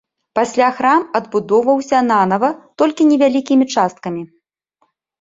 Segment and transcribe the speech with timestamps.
[0.37, 2.51] Пасля храм адбудоўваўся нанава
[2.83, 4.29] толькі невялікімі часткамі.